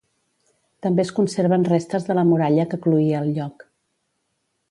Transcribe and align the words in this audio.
També 0.85 1.03
es 1.03 1.11
conserven 1.19 1.67
restes 1.67 2.09
de 2.09 2.17
la 2.21 2.25
muralla 2.31 2.67
que 2.73 2.81
cloïa 2.87 3.23
el 3.27 3.31
lloc. 3.39 3.67